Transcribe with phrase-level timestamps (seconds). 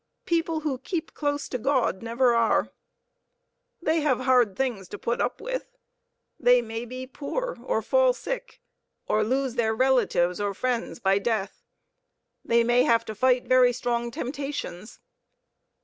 [0.25, 2.71] People who keep close to God never are.
[3.79, 5.77] They have hard things to put up with;
[6.39, 8.61] they may be poor, or fall sick,
[9.07, 11.61] or lose their relatives or friends by death;
[12.43, 14.99] they may have to fight very strong temptations.